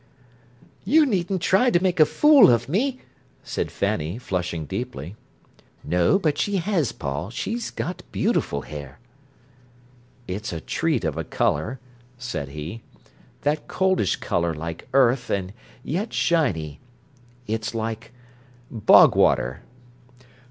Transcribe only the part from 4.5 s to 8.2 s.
deeply. "No, but she has, Paul; she's got